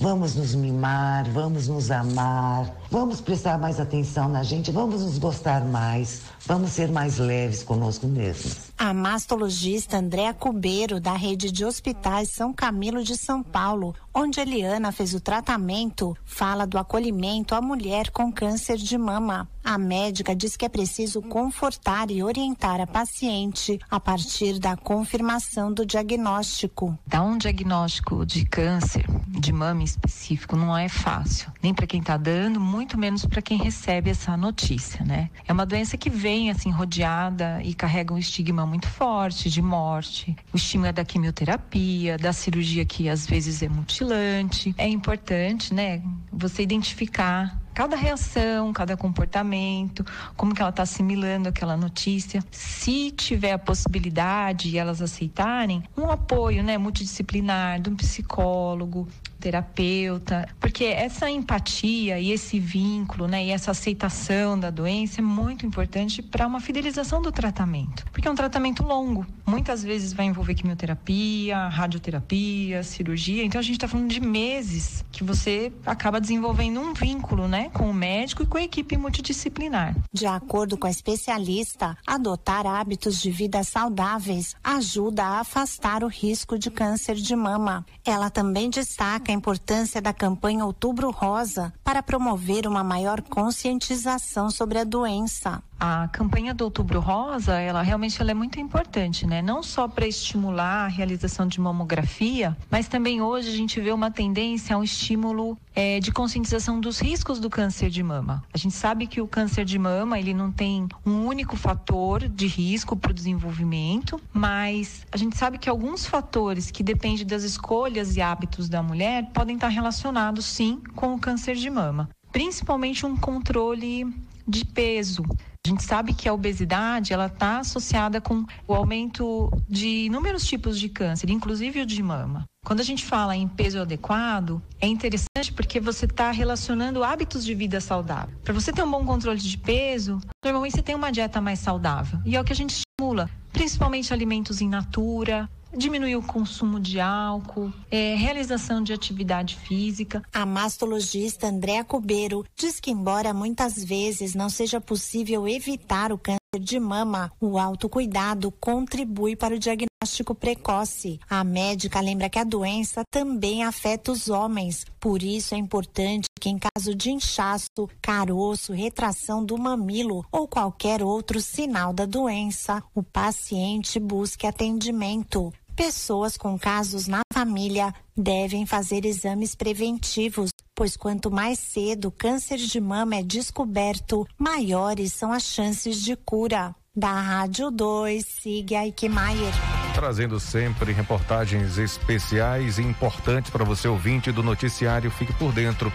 [0.00, 5.64] vamos nos mimar, vamos nos amar, vamos prestar mais atenção na gente, vamos nos gostar
[5.64, 8.71] mais, vamos ser mais leves conosco mesmos.
[8.84, 14.90] A mastologista Andréa Cubeiro, da rede de hospitais São Camilo de São Paulo, onde Eliana
[14.90, 19.48] fez o tratamento, fala do acolhimento à mulher com câncer de mama.
[19.64, 25.72] A médica diz que é preciso confortar e orientar a paciente a partir da confirmação
[25.72, 26.98] do diagnóstico.
[27.06, 32.16] Dar um diagnóstico de câncer de mama específico não é fácil, nem para quem está
[32.16, 35.30] dando, muito menos para quem recebe essa notícia, né?
[35.46, 40.36] É uma doença que vem assim rodeada e carrega um estigma muito forte de morte,
[40.52, 44.74] o estigma da quimioterapia, da cirurgia que às vezes é mutilante.
[44.76, 46.02] É importante, né,
[46.32, 50.04] você identificar cada reação, cada comportamento,
[50.36, 52.44] como que ela está assimilando aquela notícia.
[52.50, 59.08] Se tiver a possibilidade e elas aceitarem, um apoio, né, multidisciplinar de um psicólogo,
[59.42, 65.66] terapeuta, porque essa empatia e esse vínculo, né, e essa aceitação da doença é muito
[65.66, 69.26] importante para uma fidelização do tratamento, porque é um tratamento longo.
[69.44, 73.44] Muitas vezes vai envolver quimioterapia, radioterapia, cirurgia.
[73.44, 77.90] Então a gente está falando de meses que você acaba desenvolvendo um vínculo, né, com
[77.90, 79.96] o médico e com a equipe multidisciplinar.
[80.12, 86.56] De acordo com a especialista, adotar hábitos de vida saudáveis ajuda a afastar o risco
[86.56, 87.84] de câncer de mama.
[88.04, 94.78] Ela também destaca a importância da campanha Outubro Rosa para promover uma maior conscientização sobre
[94.78, 99.42] a doença a campanha do Outubro Rosa, ela realmente ela é muito importante, né?
[99.42, 104.08] Não só para estimular a realização de mamografia, mas também hoje a gente vê uma
[104.08, 108.44] tendência a um estímulo é, de conscientização dos riscos do câncer de mama.
[108.54, 112.46] A gente sabe que o câncer de mama ele não tem um único fator de
[112.46, 118.16] risco para o desenvolvimento, mas a gente sabe que alguns fatores que dependem das escolhas
[118.16, 123.16] e hábitos da mulher podem estar relacionados sim com o câncer de mama, principalmente um
[123.16, 124.06] controle
[124.46, 125.24] de peso.
[125.64, 130.78] A gente sabe que a obesidade ela está associada com o aumento de inúmeros tipos
[130.78, 132.44] de câncer, inclusive o de mama.
[132.66, 137.54] Quando a gente fala em peso adequado, é interessante porque você está relacionando hábitos de
[137.54, 138.36] vida saudável.
[138.42, 142.18] Para você ter um bom controle de peso, normalmente você tem uma dieta mais saudável.
[142.24, 147.00] E é o que a gente estimula, principalmente alimentos in natura, diminuir o consumo de
[147.00, 150.22] álcool, é, realização de atividade física.
[150.32, 156.38] A mastologista Andréa Cubeiro diz que, embora muitas vezes não seja possível evitar o câncer
[156.60, 161.18] de mama, o autocuidado contribui para o diagnóstico precoce.
[161.28, 166.50] A médica lembra que a doença também afeta os homens, por isso é importante que,
[166.50, 173.02] em caso de inchaço, caroço, retração do mamilo ou qualquer outro sinal da doença, o
[173.02, 175.52] paciente busque atendimento.
[175.74, 182.58] Pessoas com casos na família devem fazer exames preventivos, pois quanto mais cedo o câncer
[182.58, 186.74] de mama é descoberto, maiores são as chances de cura.
[186.94, 189.52] Da Rádio 2, siga Ike Maier.
[189.94, 195.90] Trazendo sempre reportagens especiais e importantes para você ouvinte do noticiário Fique por Dentro.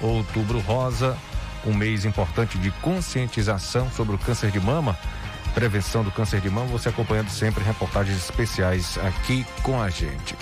[0.00, 1.18] Outubro Rosa,
[1.66, 4.96] um mês importante de conscientização sobre o câncer de mama,
[5.56, 10.36] prevenção do câncer de mama, você acompanhando sempre reportagens especiais aqui com a gente.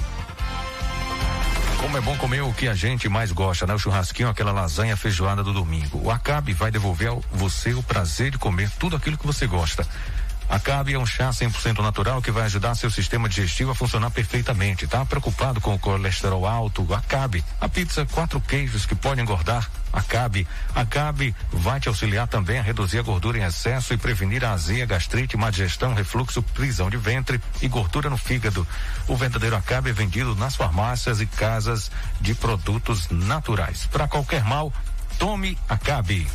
[1.81, 3.75] Como é bom comer o que a gente mais gosta, né?
[3.75, 6.01] O churrasquinho, aquela lasanha feijoada do domingo.
[6.03, 9.87] O Acabe vai devolver a você o prazer de comer tudo aquilo que você gosta.
[10.49, 14.87] Acabe é um chá 100% natural que vai ajudar seu sistema digestivo a funcionar perfeitamente.
[14.87, 16.87] Tá preocupado com o colesterol alto?
[16.95, 17.45] Acabe.
[17.61, 19.69] A pizza quatro queijos que pode engordar?
[19.93, 20.47] Acabe.
[20.75, 24.85] Acabe vai te auxiliar também a reduzir a gordura em excesso e prevenir a azia,
[24.87, 28.67] gastrite, má digestão, refluxo, prisão de ventre e gordura no fígado.
[29.07, 31.91] O verdadeiro Acabe é vendido nas farmácias e casas
[32.21, 33.87] de produtos naturais.
[33.87, 34.73] Para qualquer mal,
[35.19, 36.27] tome Acabe.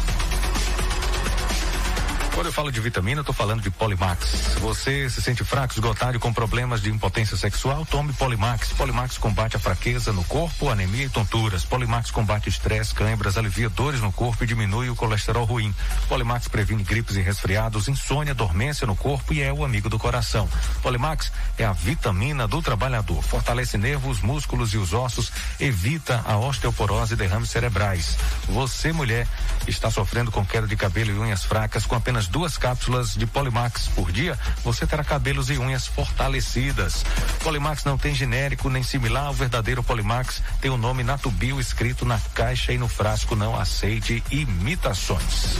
[2.34, 4.56] Quando eu falo de vitamina, eu tô falando de Polimax.
[4.58, 7.84] Você se sente fraco, esgotado e com problemas de impotência sexual?
[7.84, 8.72] Tome Polimax.
[8.72, 11.62] Polimax combate a fraqueza no corpo, anemia e tonturas.
[11.64, 15.74] Polimax combate estresse, cãibras, alivia dores no corpo e diminui o colesterol ruim.
[16.08, 20.48] Polimax previne gripes e resfriados, insônia, dormência no corpo e é o amigo do coração.
[20.82, 23.22] Polimax é a vitamina do trabalhador.
[23.22, 25.30] Fortalece nervos, músculos e os ossos,
[25.60, 28.16] evita a osteoporose e derrames cerebrais.
[28.48, 29.28] Você, mulher,
[29.68, 33.88] está sofrendo com queda de cabelo e unhas fracas com apenas duas cápsulas de Polimax
[33.88, 37.04] por dia, você terá cabelos e unhas fortalecidas.
[37.42, 42.18] Polimax não tem genérico nem similar ao verdadeiro Polimax, tem o nome Natubio escrito na
[42.34, 43.36] caixa e no frasco.
[43.36, 45.56] Não aceite imitações.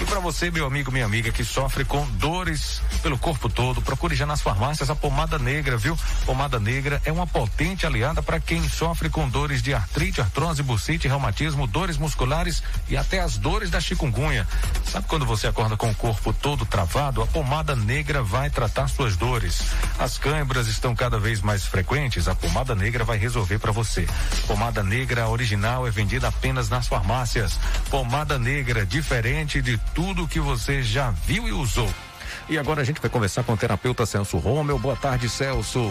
[0.00, 4.14] E para você, meu amigo, minha amiga, que sofre com dores pelo corpo todo, procure
[4.16, 5.96] já nas farmácias a pomada negra, viu?
[6.26, 11.08] Pomada negra é uma potente aliada para quem sofre com dores de artrite, artrose, bursite,
[11.08, 14.46] reumatismo, dores musculares e até as dores da chikungunya.
[14.84, 17.22] Sabe quando você acorda com o corpo todo travado?
[17.22, 19.62] A pomada negra vai tratar suas dores.
[19.98, 24.06] As câimbras estão cada vez mais frequentes, a pomada negra vai resolver para você.
[24.46, 27.58] Pomada negra original é vendida apenas nas farmácias.
[27.90, 31.88] Pomada negra diferente de tudo que você já viu e usou.
[32.48, 34.78] E agora a gente vai conversar com o terapeuta Celso Romeu.
[34.78, 35.90] Boa tarde, Celso.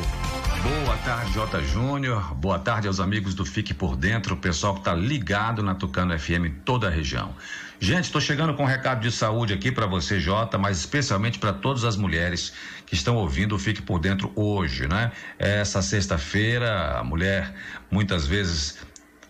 [0.61, 2.33] Boa tarde, Jota Júnior.
[2.35, 6.17] Boa tarde aos amigos do Fique por Dentro, o pessoal que está ligado na Tucano
[6.17, 7.33] FM em toda a região.
[7.79, 11.51] Gente, estou chegando com um recado de saúde aqui para você, Jota, mas especialmente para
[11.51, 12.53] todas as mulheres
[12.85, 15.11] que estão ouvindo o Fique por Dentro hoje, né?
[15.37, 17.53] Essa sexta-feira, a mulher
[17.91, 18.77] muitas vezes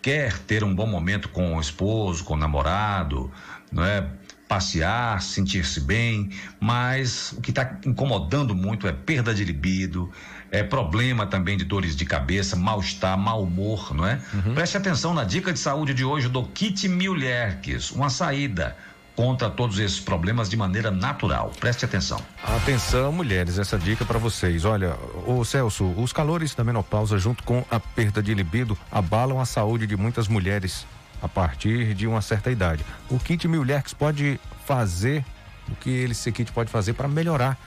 [0.04, 3.32] quer ter um bom momento com o esposo, com o namorado,
[3.72, 4.06] não é?
[4.48, 6.30] passear, sentir-se bem,
[6.60, 10.12] mas o que está incomodando muito é perda de libido,
[10.52, 14.22] é problema também de dores de cabeça, mal-estar, mau humor, não é?
[14.32, 14.54] Uhum.
[14.54, 18.78] Preste atenção na dica de saúde de hoje do Kit Mulherques, uma saída
[19.16, 21.52] contra todos esses problemas de maneira natural.
[21.60, 22.20] Preste atenção.
[22.44, 24.66] Atenção, mulheres, essa dica para vocês.
[24.66, 24.96] Olha,
[25.26, 29.86] o Celso, os calores da menopausa junto com a perda de libido abalam a saúde
[29.86, 30.86] de muitas mulheres
[31.22, 32.86] a partir de uma certa idade.
[33.10, 35.24] O kit Milherx pode fazer,
[35.70, 37.58] o que esse kit pode fazer para melhorar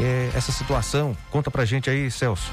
[0.00, 1.16] é, essa situação?
[1.30, 2.50] Conta pra gente aí, Celso.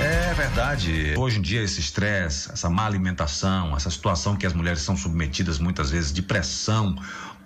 [0.00, 1.14] É verdade.
[1.18, 5.58] Hoje em dia, esse estresse, essa má alimentação, essa situação que as mulheres são submetidas
[5.58, 6.96] muitas vezes de pressão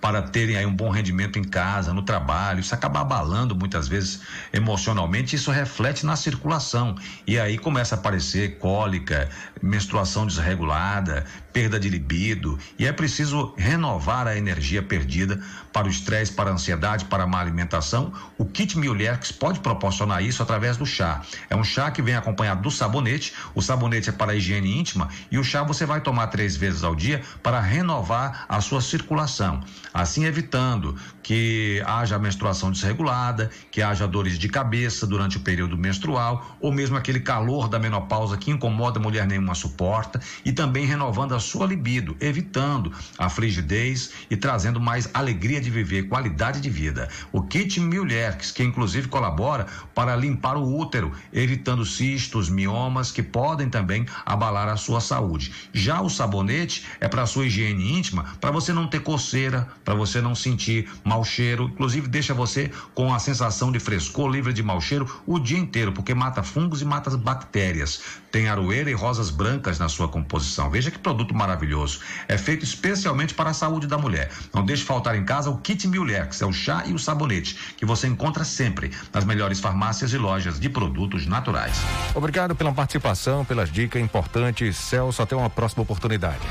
[0.05, 2.59] para terem aí um bom rendimento em casa, no trabalho.
[2.59, 4.21] Isso acaba abalando muitas vezes
[4.53, 6.95] emocionalmente, isso reflete na circulação.
[7.25, 9.27] E aí começa a aparecer cólica,
[9.63, 15.41] menstruação desregulada, perda de libido, e é preciso renovar a energia perdida
[15.73, 18.13] para o estresse, para a ansiedade, para a má alimentação.
[18.37, 21.21] O kit Milherx pode proporcionar isso através do chá.
[21.49, 23.33] É um chá que vem acompanhado do sabonete.
[23.55, 26.83] O sabonete é para a higiene íntima e o chá você vai tomar três vezes
[26.83, 29.63] ao dia para renovar a sua circulação.
[29.95, 30.93] Assim evitando
[31.25, 36.95] que haja menstruação desregulada, que haja dores de cabeça durante o período menstrual, ou mesmo
[36.95, 41.65] aquele calor da menopausa que incomoda a mulher nenhuma suporta, e também renovando a sua
[41.65, 47.09] libido, evitando a frigidez e trazendo mais alegria de viver, qualidade de vida.
[47.31, 49.65] O kit Mulheres, que inclusive colabora
[49.95, 55.51] para limpar o útero, evitando cistos, miomas que podem também abalar a sua saúde.
[55.73, 60.21] Já o sabonete é para sua higiene íntima, para você não ter coceira, para você
[60.21, 64.81] não sentir mau cheiro, inclusive deixa você com a sensação de frescor, livre de mau
[64.81, 68.01] cheiro o dia inteiro, porque mata fungos e mata as bactérias.
[68.29, 70.69] Tem aroeira e rosas brancas na sua composição.
[70.69, 72.01] Veja que produto maravilhoso.
[72.27, 74.29] É feito especialmente para a saúde da mulher.
[74.53, 77.55] Não deixe faltar em casa o kit Mulher, que é o chá e o sabonete,
[77.77, 81.77] que você encontra sempre nas melhores farmácias e lojas de produtos naturais.
[82.13, 84.75] Obrigado pela participação, pelas dicas importantes.
[84.75, 86.41] Celso, até uma próxima oportunidade.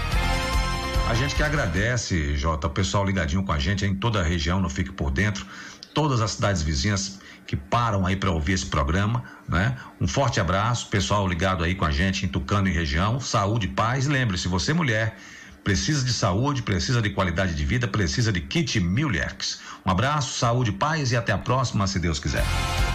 [1.07, 4.61] A gente que agradece, Jota, o pessoal ligadinho com a gente em toda a região,
[4.61, 5.47] não fique por dentro,
[5.93, 9.77] todas as cidades vizinhas que param aí para ouvir esse programa, né?
[10.01, 14.07] Um forte abraço, pessoal ligado aí com a gente em Tucano e região, saúde, paz.
[14.07, 15.17] Lembre-se, você mulher
[15.63, 19.61] precisa de saúde, precisa de qualidade de vida, precisa de kit Mulheres.
[19.87, 22.45] Um abraço, saúde, paz e até a próxima, se Deus quiser.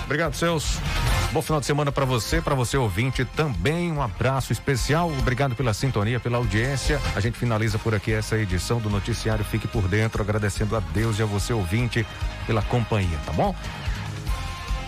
[0.06, 0.82] Obrigado, Celso.
[1.32, 3.92] Bom final de semana para você, para você ouvinte também.
[3.92, 5.12] Um abraço especial.
[5.20, 7.00] Obrigado pela sintonia, pela audiência.
[7.16, 11.20] A gente finaliza por aqui essa edição do noticiário Fique por Dentro, agradecendo a Deus
[11.20, 12.04] e a você ouvinte
[12.48, 13.54] pela companhia, tá bom?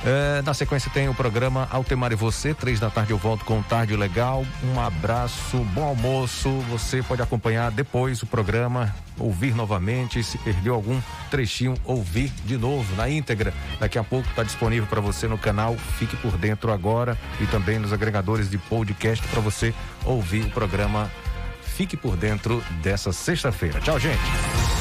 [0.03, 3.61] É, na sequência tem o programa Altemar e Você, três da tarde eu volto com
[3.61, 4.43] Tarde Legal.
[4.63, 6.49] Um abraço, bom almoço.
[6.71, 10.23] Você pode acompanhar depois o programa, ouvir novamente.
[10.23, 10.99] Se perdeu algum
[11.29, 13.53] trechinho, ouvir de novo na íntegra.
[13.79, 17.77] Daqui a pouco está disponível para você no canal Fique por Dentro agora e também
[17.77, 19.71] nos agregadores de podcast para você
[20.03, 21.11] ouvir o programa
[21.61, 23.79] Fique por Dentro dessa sexta-feira.
[23.79, 24.80] Tchau, gente.